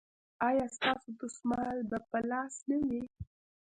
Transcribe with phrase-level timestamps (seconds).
[0.49, 3.03] ایا ستاسو دستمال به په لاس نه وي؟